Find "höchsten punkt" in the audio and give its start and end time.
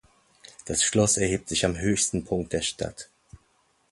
1.77-2.53